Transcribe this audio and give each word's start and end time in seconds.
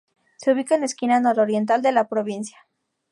Se 0.37 0.51
ubica 0.51 0.73
en 0.73 0.79
la 0.81 0.87
esquina 0.87 1.19
nororiental 1.19 1.83
de 1.83 1.91
la 1.91 2.07
provincia. 2.07 2.57